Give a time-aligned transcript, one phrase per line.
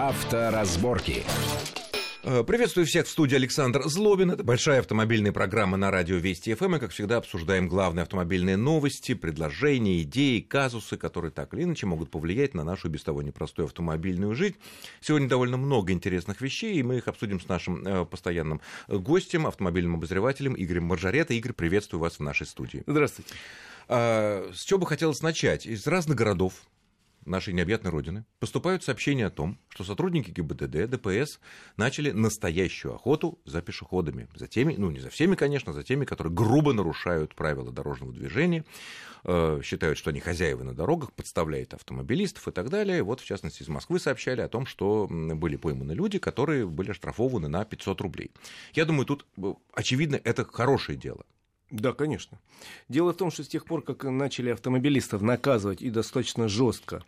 [0.00, 1.24] Авторазборки.
[2.22, 4.30] Э, Приветствую всех в студии Александр Злобин.
[4.30, 6.76] Это большая автомобильная программа на радио Вести ФМ.
[6.76, 12.10] И, как всегда, обсуждаем главные автомобильные новости, предложения, идеи, казусы, которые так или иначе могут
[12.10, 14.56] повлиять на нашу без того непростую автомобильную жизнь.
[15.02, 19.96] Сегодня довольно много интересных вещей, и мы их обсудим с нашим э, постоянным гостем, автомобильным
[19.96, 21.34] обозревателем Игорем Маржарета.
[21.34, 22.82] Игорь, приветствую вас в нашей студии.
[22.86, 23.34] Здравствуйте.
[23.86, 25.66] А, С чего бы хотелось начать?
[25.66, 26.54] Из разных городов
[27.24, 31.40] нашей необъятной родины поступают сообщения о том, что сотрудники ГИБДД, ДПС
[31.76, 34.28] начали настоящую охоту за пешеходами.
[34.34, 38.64] За теми, ну не за всеми, конечно, за теми, которые грубо нарушают правила дорожного движения,
[39.24, 43.02] э, считают, что они хозяева на дорогах, подставляют автомобилистов и так далее.
[43.02, 47.48] Вот, в частности, из Москвы сообщали о том, что были пойманы люди, которые были оштрафованы
[47.48, 48.30] на 500 рублей.
[48.72, 51.24] Я думаю, тут, э, очевидно, это хорошее дело.
[51.70, 52.38] Да, конечно.
[52.88, 57.04] Дело в том, что с тех пор, как начали автомобилистов наказывать и достаточно жестко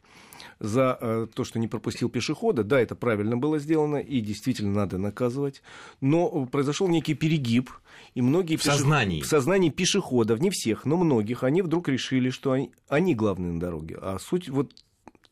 [0.61, 4.99] за э, то, что не пропустил пешехода, да, это правильно было сделано и действительно надо
[4.99, 5.63] наказывать,
[6.01, 7.71] но произошел некий перегиб,
[8.15, 9.21] и многие В сознании.
[9.21, 13.61] в сознании пешеходов, не всех, но многих, они вдруг решили, что они, они главные на
[13.61, 13.99] дороге.
[14.01, 14.73] А суть вот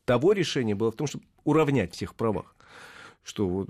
[0.05, 2.55] того решения было в том, чтобы уравнять всех в правах.
[3.23, 3.69] Что вот,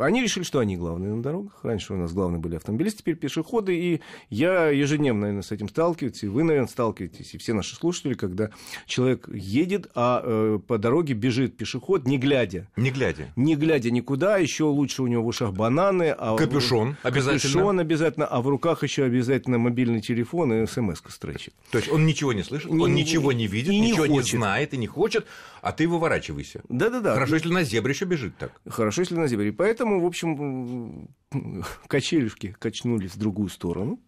[0.00, 1.60] они решили, что они главные на дорогах.
[1.62, 3.76] Раньше у нас главные были автомобилисты, теперь пешеходы.
[3.76, 8.14] И я ежедневно, наверное, с этим сталкиваюсь, и вы, наверное, сталкиваетесь, и все наши слушатели,
[8.14, 8.48] когда
[8.86, 12.68] человек едет, а э, по дороге бежит пешеход, не глядя.
[12.76, 13.28] Не глядя.
[13.36, 16.14] Не глядя никуда, еще лучше у него в ушах бананы.
[16.16, 17.52] А в- Капюшон обязательно.
[17.52, 21.52] Капюшон обязательно, а в руках еще обязательно мобильный телефон и смс строчит.
[21.70, 24.16] То есть он ничего не слышит, Не- он не- ничего не видит, не ничего не
[24.20, 24.38] хочет.
[24.38, 25.26] знает и не хочет,
[25.60, 26.62] а ты выворачивайся.
[26.70, 27.12] Да-да-да.
[27.12, 28.58] Хорошо, если на зебре еще бежит так.
[28.66, 29.52] Хорошо, если на зебре.
[29.52, 31.08] Поэтому, в общем,
[31.88, 33.98] качелюшки качнулись в другую сторону.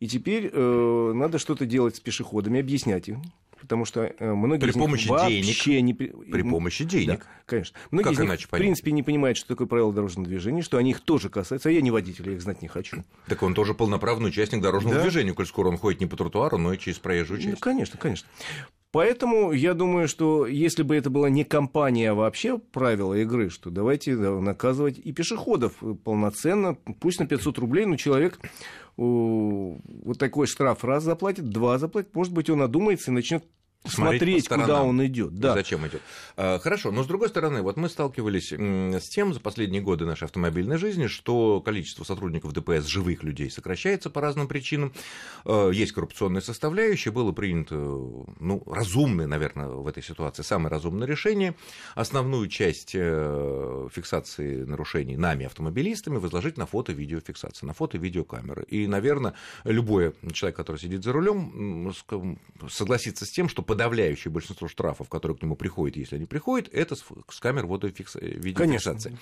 [0.00, 3.22] И теперь э, надо что-то делать с пешеходами, объяснять им.
[3.60, 5.94] Потому что э, многие При из них помощи вообще не...
[5.94, 7.20] при- При помощи денег.
[7.20, 7.78] Да, конечно.
[7.90, 10.90] Многие Как из них, в принципе, не понимают, что такое правило дорожного движения, что они
[10.90, 11.70] их тоже касаются.
[11.70, 13.04] А я не водитель, я их знать не хочу.
[13.26, 15.02] Так он тоже полноправный участник дорожного Да.
[15.02, 17.60] движения, коль скоро он ходит не по тротуару, но и через проезжую Ну, часть.
[17.60, 18.28] конечно, конечно.
[18.94, 23.70] Поэтому я думаю, что если бы это была не компания, а вообще правила игры, что
[23.70, 25.72] давайте да, наказывать и пешеходов
[26.04, 28.38] полноценно, пусть на 500 рублей, но человек
[28.96, 33.42] вот такой штраф раз заплатит, два заплатит, может быть, он одумается и начнет
[33.86, 34.88] Смотреть по куда сторонам.
[34.88, 35.34] он идет.
[35.34, 35.54] Да.
[35.54, 36.00] Зачем идет?
[36.36, 40.24] А, Хорошо, но с другой стороны, вот мы сталкивались с тем за последние годы нашей
[40.24, 44.92] автомобильной жизни, что количество сотрудников ДПС, живых людей, сокращается по разным причинам.
[45.44, 51.54] Э, Есть коррупционная составляющая, было принято, ну, разумное, наверное, в этой ситуации, самое разумное решение.
[51.94, 58.64] Основную часть э, фиксации нарушений нами, автомобилистами, возложить на фото-видеофиксацию, на фото-видеокамеры.
[58.64, 59.34] И, наверное,
[59.64, 61.92] любой человек, который сидит за рулем,
[62.70, 66.94] согласится с тем, что подавляющее большинство штрафов, которые к нему приходят, если они приходят, это
[66.94, 67.04] с,
[67.40, 69.18] камер водофикс- видеофиксации.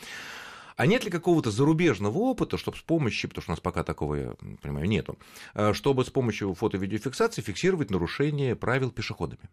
[0.77, 4.15] А нет ли какого-то зарубежного опыта, чтобы с помощью, потому что у нас пока такого,
[4.15, 5.19] я понимаю, нету,
[5.55, 9.49] э, чтобы с помощью фото-видеофиксации фиксировать нарушение правил пешеходами?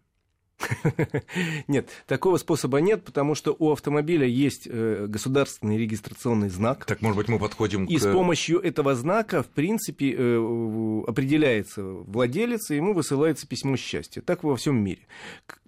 [1.68, 6.84] Нет, такого способа нет, потому что у автомобиля есть э, государственный регистрационный знак.
[6.84, 8.00] Так, может быть, мы подходим И к...
[8.00, 14.20] с помощью этого знака, в принципе, э, определяется владелец, и ему высылается письмо счастья.
[14.20, 15.00] Так во всем мире.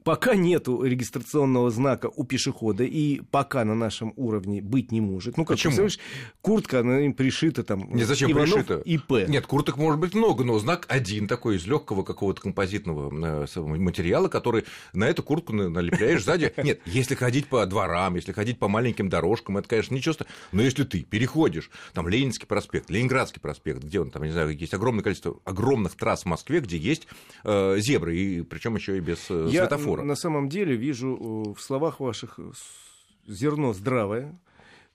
[0.04, 5.36] Пока нету регистрационного знака у пешехода, и пока на нашем уровне быть не может.
[5.36, 5.70] Ну, как Почему?
[5.70, 5.98] представляешь,
[6.40, 7.94] куртка, она им пришита там.
[7.94, 8.82] Не, зачем Иванов пришито?
[8.84, 9.28] ИП.
[9.28, 14.28] Нет, курток может быть много, но знак один такой из легкого какого-то композитного э, материала,
[14.28, 16.52] который на эту куртку на- налепляешь сзади.
[16.62, 20.32] Нет, если ходить по дворам, если ходить по маленьким дорожкам, это, конечно, ничего страшного.
[20.52, 24.74] Но если ты переходишь, там, Ленинский проспект, Ленинградский проспект, где он там, не знаю, есть
[24.74, 27.06] огромное количество огромных трасс в Москве, где есть
[27.44, 29.91] э, зебры, и причем еще и без э, Я светофора.
[30.00, 32.50] На самом деле вижу э, в словах ваших э,
[33.26, 34.38] зерно здравое.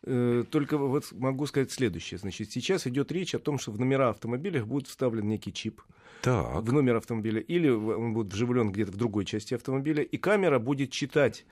[0.04, 2.18] Э, Только вот могу сказать следующее.
[2.18, 5.82] Значит, сейчас идет речь о том, что в номера автомобилях будет вставлен некий чип
[6.22, 6.62] Так.
[6.62, 10.92] в номер автомобиля, или он будет вживлен где-то в другой части автомобиля, и камера будет
[10.92, 11.46] читать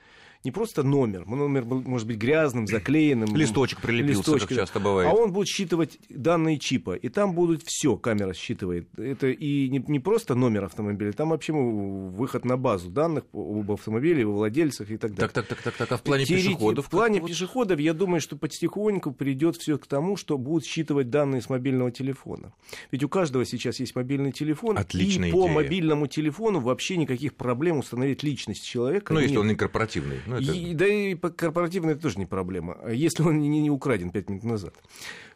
[0.44, 3.36] не просто номер, номер был- может быть грязным, заклеенным.
[3.36, 5.10] Листочек прилепился, как часто бывает.
[5.12, 8.88] А он будет считывать данные чипа, и там будут все, камера считывает.
[8.98, 14.26] Это и не, не просто номер автомобиля, там вообще выход на базу данных об автомобиле,
[14.26, 15.30] о владельцах и так далее.
[15.32, 15.92] Так, так, так, так, так.
[15.92, 16.86] А в плане Теорети- пешеходов?
[16.88, 17.28] В плане вот?
[17.30, 21.92] пешеходов, я думаю, что потихоньку придет все к тому, что будут считывать данные с мобильного
[21.92, 22.54] телефона.
[22.92, 24.78] Ведь у каждого сейчас есть мобильный телефон.
[24.78, 25.54] Отличная и по идея.
[25.54, 29.14] мобильному телефону вообще никаких проблем установить личность человека.
[29.14, 29.42] Ну, если нет.
[29.42, 30.18] он не корпоративный.
[30.26, 30.52] Ну, это...
[30.52, 34.44] и, да и корпоративный это тоже не проблема, если он не, не украден 5 минут
[34.44, 34.74] назад.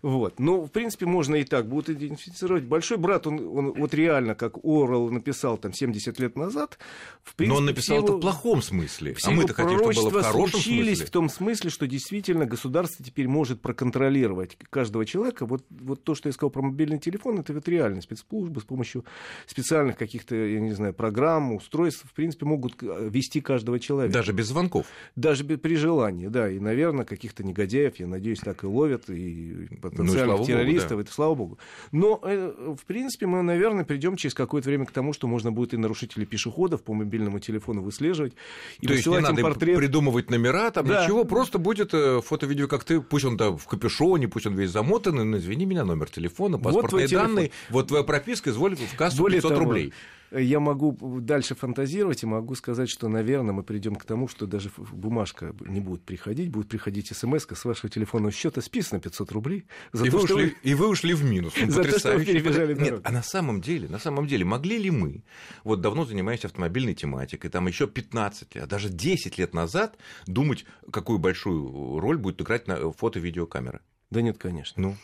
[0.02, 0.40] Вот.
[0.40, 2.64] Но, в принципе, можно и так будут идентифицировать.
[2.64, 6.78] Большой брат, он, он вот реально, как Орел написал там 70 лет назад,
[7.24, 10.10] в принципе, Но он написал его, это в плохом смысле, а мы-то хотим, чтобы было
[10.10, 11.06] в хорошем смысле.
[11.06, 15.46] в том смысле, что действительно государство теперь может проконтролировать каждого человека.
[15.46, 19.04] Вот, вот то, что я сказал про мобильный телефон, это вот реально спецслужбы с помощью
[19.48, 24.14] специальных каких-то, я не знаю, программ, устройств, в принципе, могут э, вести каждого человека.
[24.14, 24.79] Даже без звонков?
[25.16, 26.50] Даже при желании, да.
[26.50, 31.02] И, наверное, каких-то негодяев, я надеюсь, так и ловят, и потенциальных ну, террористов, Богу, да.
[31.04, 31.60] это слава богу.
[31.92, 35.74] Но, э, в принципе, мы, наверное, придем через какое-то время к тому, что можно будет
[35.74, 38.34] и нарушителей пешеходов по мобильному телефону выслеживать.
[38.80, 39.78] И То есть не надо портрет...
[39.78, 41.04] придумывать номера, там да.
[41.04, 44.72] ничего, просто будет э, фото-видео, как ты, пусть он да, в капюшоне, пусть он весь
[44.72, 49.24] замотанный, но извини меня, номер телефона, паспортные вот данные, вот твоя прописка, изволь в кассу
[49.24, 49.94] Более 500 того, рублей
[50.32, 54.70] я могу дальше фантазировать и могу сказать, что, наверное, мы придем к тому, что даже
[54.78, 59.66] бумажка не будет приходить, будет приходить смс с вашего телефонного счета списано 500 рублей.
[59.92, 60.56] За и, то, вы ушли, вы...
[60.64, 61.54] и вы ушли в минус.
[61.60, 64.78] Ну, за то, что вы перебежали Нет, а на самом деле, на самом деле, могли
[64.78, 65.24] ли мы,
[65.64, 69.98] вот давно занимаясь автомобильной тематикой, там еще 15, а даже 10 лет назад
[70.28, 72.66] думать, какую большую роль будет играть
[72.98, 73.82] фото-видеокамера?
[74.12, 74.82] Да нет, конечно.
[74.82, 74.96] Ну.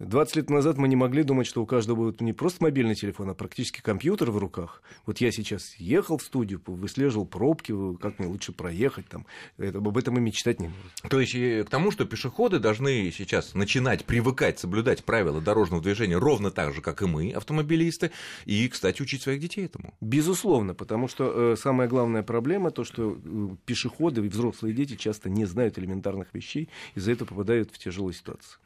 [0.00, 3.30] 20 лет назад мы не могли думать, что у каждого будет не просто мобильный телефон,
[3.30, 4.80] а практически компьютер в руках.
[5.06, 9.98] Вот я сейчас ехал в студию, выслеживал пробки, как мне лучше проехать, там, это, об
[9.98, 11.10] этом и мечтать не может.
[11.10, 11.32] То есть
[11.66, 16.80] к тому, что пешеходы должны сейчас начинать привыкать, соблюдать правила дорожного движения ровно так же,
[16.80, 18.12] как и мы, автомобилисты,
[18.44, 19.94] и, кстати, учить своих детей этому.
[20.00, 25.28] Безусловно, потому что э, самая главная проблема то, что э, пешеходы и взрослые дети часто
[25.28, 28.60] не знают элементарных вещей, из-за этого попадают в тяжелую ситуацию.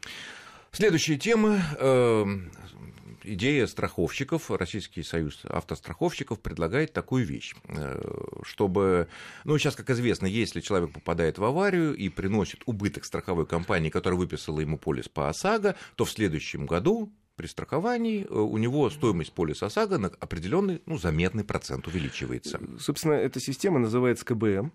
[0.72, 1.60] Следующая тема.
[1.78, 2.24] Э,
[3.24, 4.50] идея страховщиков.
[4.50, 8.00] Российский союз автостраховщиков предлагает такую вещь, э,
[8.42, 9.08] чтобы,
[9.44, 14.18] ну, сейчас, как известно, если человек попадает в аварию и приносит убыток страховой компании, которая
[14.18, 19.32] выписала ему полис по ОСАГО, то в следующем году при страховании э, у него стоимость
[19.32, 22.60] полиса ОСАГО на определенный, ну, заметный процент увеличивается.
[22.78, 24.72] Собственно, эта система называется КБМ.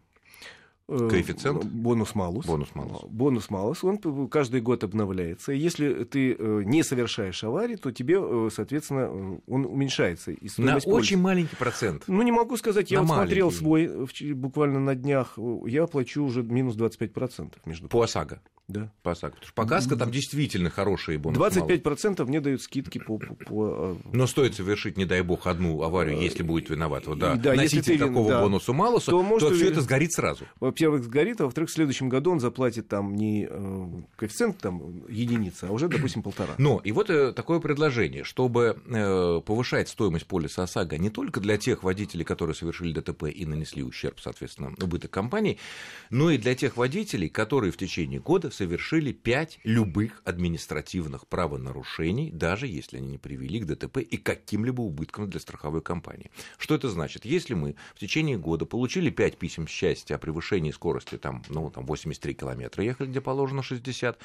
[0.89, 1.65] Э, Коэффициент?
[1.65, 2.45] Бонус-малус.
[2.45, 3.03] Бонус-малус.
[3.09, 5.51] Бонус-малус, он каждый год обновляется.
[5.51, 10.31] Если ты э, не совершаешь аварии, то тебе, э, соответственно, он уменьшается.
[10.31, 10.89] И на пользы.
[10.89, 12.03] очень маленький процент.
[12.07, 16.75] Ну, не могу сказать, я вот смотрел свой буквально на днях, я плачу уже минус
[16.77, 17.53] 25%.
[17.65, 18.41] Между По ОСАГО?
[18.67, 18.91] Да.
[19.01, 19.35] По ОСАГО.
[19.35, 21.59] Потому что по КАСКО там действительно хорошие бонусы.
[21.61, 23.97] 25% мне дают скидки по, по, по...
[24.11, 27.07] Но стоит совершить, не дай бог, одну аварию, если будет виноват.
[27.07, 29.79] Вот, да, да, носитель если ты, такого да, бонуса малуса, то, может, то все это
[29.79, 30.43] сгорит сразу.
[30.59, 33.87] Во-первых, сгорит, а во-вторых, в следующем году он заплатит там не э,
[34.17, 36.55] коэффициент там, единица, а уже, допустим, полтора.
[36.57, 41.57] Но и вот э, такое предложение, чтобы э, повышать стоимость полиса ОСАГО не только для
[41.57, 45.57] тех водителей, которые совершили ДТП и нанесли ущерб, соответственно, убыток компании,
[46.09, 52.67] но и для тех водителей, которые в течение года совершили 5 любых административных правонарушений, даже
[52.67, 56.31] если они не привели к ДТП и каким-либо убыткам для страховой компании.
[56.57, 57.23] Что это значит?
[57.23, 61.85] Если мы в течение года получили 5 писем счастья о превышении скорости там, ну, там
[61.85, 64.19] 83 километра ехали, где положено 60,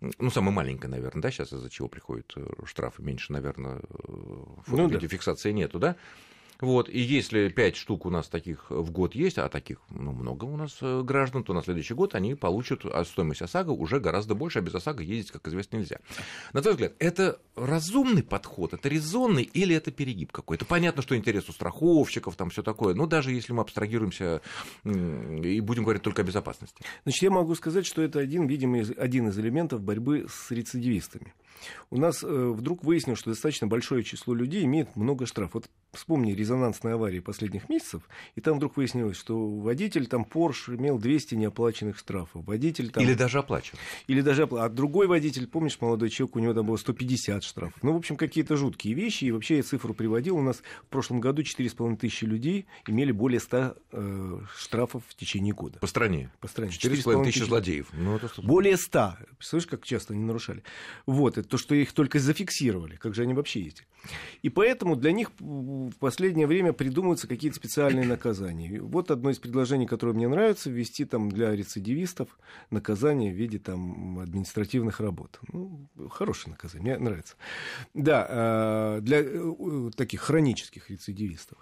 [0.00, 3.80] ну, самая маленькая, наверное, да, сейчас из-за чего приходят э, штрафы меньше, наверное,
[4.66, 5.58] фото-видеофиксации ну, да.
[5.58, 5.96] нету, да?
[6.60, 10.44] Вот, и если 5 штук у нас таких в год есть, а таких ну, много
[10.44, 14.34] у нас э, граждан, то на следующий год они получат а стоимость ОСАГО уже гораздо
[14.34, 15.98] больше, а без ОСАГО ездить, как известно, нельзя.
[16.52, 20.64] На твой взгляд, это разумный подход, это резонный или это перегиб какой-то?
[20.64, 24.40] Понятно, что интерес у страховщиков, там все такое, но даже если мы абстрагируемся
[24.84, 26.82] и будем говорить только о безопасности.
[27.04, 31.34] Значит, я могу сказать, что это один, видимо, один из элементов борьбы с рецидивистами.
[31.90, 35.54] У нас э, вдруг выяснилось, что достаточно большое число людей имеет много штрафов.
[35.54, 38.02] Вот вспомни резонансные аварии последних месяцев,
[38.34, 42.44] и там вдруг выяснилось, что водитель там Porsche имел 200 неоплаченных штрафов.
[42.44, 43.02] Водитель там...
[43.02, 43.78] Или даже оплачивал.
[44.06, 44.66] Или даже оплачивал.
[44.66, 47.82] А другой водитель, помнишь, молодой человек, у него там было 150 штрафов.
[47.82, 49.24] Ну, в общем, какие-то жуткие вещи.
[49.24, 50.36] И вообще я цифру приводил.
[50.36, 55.54] У нас в прошлом году 4,5 тысячи людей имели более 100 э, штрафов в течение
[55.54, 55.78] года.
[55.78, 56.30] По стране?
[56.40, 56.70] По стране.
[56.70, 57.88] 4,5 тысячи злодеев.
[57.92, 58.28] Ну, это...
[58.42, 59.14] Более 100.
[59.38, 60.62] Представляешь, как часто они нарушали?
[61.06, 62.96] Вот, это то, что их только зафиксировали.
[62.96, 63.86] Как же они вообще ездили?
[64.42, 68.80] И поэтому для них в последнее время придумываются какие-то специальные наказания.
[68.80, 72.38] Вот одно из предложений, которое мне нравится, ввести там для рецидивистов
[72.70, 75.40] наказание в виде там административных работ.
[75.52, 77.34] Ну, хорошее наказание, мне нравится.
[77.94, 81.58] Да, а, для э, таких хронических рецидивистов.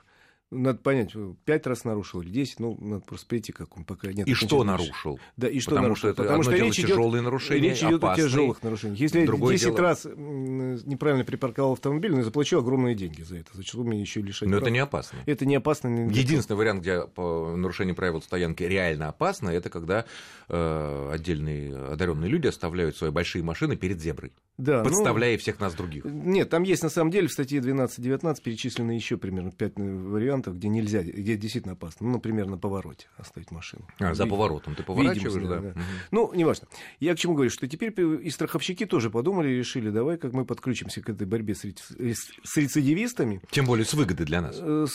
[0.53, 1.13] Надо понять,
[1.45, 4.29] пять раз нарушил или десять, ну, надо просто прийти, как он пока нет.
[4.29, 5.19] И что нарушил?
[5.37, 5.99] Да, и что Потому нарушил?
[6.01, 8.27] что это Потому одно что дело речь тяжелые идет, нарушения, речь идет о опасные.
[8.29, 9.01] тяжелых нарушениях.
[9.01, 13.39] Если Другое 10 дело- раз м, неправильно припарковал автомобиль, ну, я заплачу огромные деньги за
[13.39, 13.51] это.
[13.55, 14.73] Зачем мне еще лишать Но это прав?
[14.73, 15.19] не опасно.
[15.27, 15.89] Это не опасно.
[16.11, 20.05] Единственный вариант, где по нарушению правил стоянки реально опасно, это когда
[20.49, 25.75] э, отдельные одаренные люди оставляют свои большие машины перед зеброй, Да, ну, подставляя всех нас
[25.75, 26.05] других.
[26.05, 30.69] Нет, там есть на самом деле в статье 12-19 перечислены еще примерно 5 вариантов, где
[30.69, 32.07] нельзя, где действительно опасно.
[32.07, 33.87] Ну, например, на повороте оставить машину.
[33.99, 35.61] А, за поворотом ты поворачиваешь, видимость, да?
[35.61, 35.69] да.
[35.69, 35.83] Мгм.
[36.11, 36.69] Ну, неважно.
[37.01, 40.47] Я к чему говорю, что теперь и страховщики тоже подумали и решили, давай как мы
[40.47, 43.43] подключимся к этой борьбе с, с рецидивистами.
[43.51, 44.59] Тем более с выгодой для нас.
[44.59, 44.87] Э,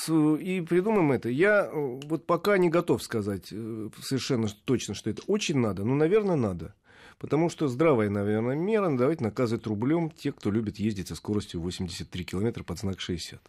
[0.42, 1.30] И придумаем это.
[1.30, 5.96] Я э, вот пока не готов сказать э, совершенно точно, что это очень надо, но,
[5.96, 6.74] наверное, надо.
[7.22, 12.24] Потому что здравая, наверное, мера давайте наказывать рублем тех, кто любит ездить со скоростью 83
[12.24, 13.40] километра под знак 60.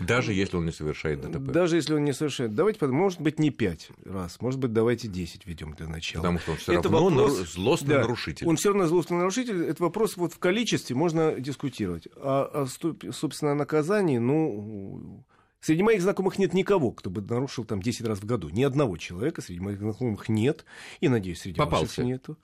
[0.00, 1.50] Даже если он не совершает ДТП.
[1.50, 2.54] Даже если он не совершает.
[2.54, 6.20] Давайте, может быть, не 5 раз, может быть, давайте 10 ведем для начала.
[6.20, 8.46] Потому что он все Это равно вопрос- нару- злостный Да, нарушитель.
[8.46, 9.64] Он все равно злостный нарушитель.
[9.64, 12.08] Это вопрос вот в количестве можно дискутировать.
[12.16, 15.24] А, а собственно, о наказании, ну...
[15.62, 18.50] Среди моих знакомых нет никого, кто бы нарушил там 10 раз в году.
[18.50, 20.64] Ни одного человека среди моих знакомых нет.
[21.00, 21.86] И, надеюсь, среди Попался.
[21.86, 22.36] ваших нету.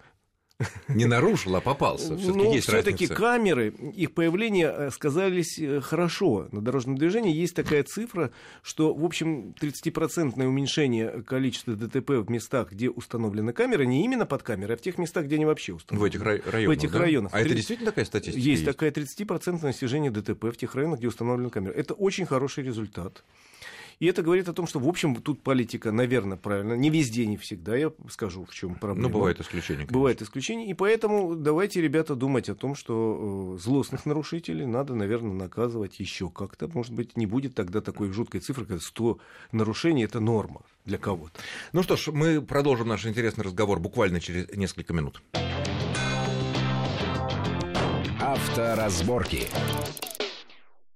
[0.88, 2.16] Не нарушил, а попался.
[2.16, 7.34] Все-таки Ну, есть все-таки камеры, их появление э, сказались э, хорошо на дорожном движении.
[7.34, 8.30] Есть такая цифра,
[8.62, 14.42] что, в общем, 30% уменьшение количества ДТП в местах, где установлены камеры, не именно под
[14.42, 16.08] камеры, а в тех местах, где они вообще В установлены.
[16.10, 16.78] этих рай- районах.
[16.78, 16.98] этих да?
[16.98, 17.32] районах.
[17.34, 18.38] А это Три- действительно такая статистика?
[18.38, 21.74] Есть такая 30% снижение ДТП в тех районах, где установлены камеры.
[21.74, 23.24] Это очень хороший результат.
[24.02, 26.72] И это говорит о том, что, в общем, тут политика, наверное, правильно.
[26.72, 29.08] Не везде, не всегда, я скажу, в чем проблема.
[29.08, 29.76] Ну, бывают исключения.
[29.76, 29.96] конечно.
[29.96, 30.68] Бывают исключения.
[30.68, 36.30] И поэтому давайте, ребята, думать о том, что э, злостных нарушителей надо, наверное, наказывать еще
[36.30, 36.66] как-то.
[36.66, 39.18] Может быть, не будет тогда такой жуткой цифры, когда 100
[39.52, 41.38] нарушений– это норма для кого-то.
[41.72, 45.22] Ну что ж, мы продолжим наш интересный разговор буквально через несколько минут.
[48.20, 49.46] Авторазборки.